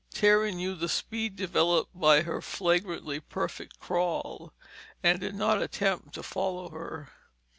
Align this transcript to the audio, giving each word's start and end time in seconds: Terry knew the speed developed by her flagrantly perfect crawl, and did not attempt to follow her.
Terry 0.11 0.51
knew 0.51 0.73
the 0.73 0.89
speed 0.89 1.35
developed 1.35 1.91
by 1.93 2.23
her 2.23 2.41
flagrantly 2.41 3.19
perfect 3.19 3.79
crawl, 3.79 4.51
and 5.03 5.19
did 5.19 5.35
not 5.35 5.61
attempt 5.61 6.15
to 6.15 6.23
follow 6.23 6.69
her. 6.69 7.09